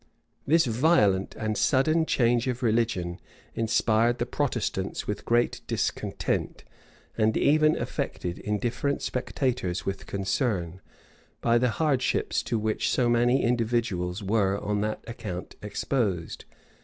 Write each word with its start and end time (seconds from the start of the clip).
This 0.47 0.65
violent 0.65 1.35
and 1.35 1.55
sudden 1.55 2.07
change 2.07 2.47
of 2.47 2.63
religion 2.63 3.19
inspired 3.53 4.17
the 4.17 4.25
Protestants 4.25 5.05
with 5.05 5.25
great 5.25 5.61
discontent; 5.67 6.63
and 7.19 7.37
even 7.37 7.75
affected 7.77 8.39
indifferent 8.39 9.03
spectators 9.03 9.85
with 9.85 10.07
concern, 10.07 10.81
by 11.39 11.59
the 11.59 11.69
hardships 11.77 12.41
to 12.41 12.57
which 12.57 12.89
so 12.89 13.07
many 13.09 13.43
individuals 13.43 14.23
were 14.23 14.57
on 14.59 14.81
that 14.81 15.03
account 15.05 15.55
exposed. 15.61 16.45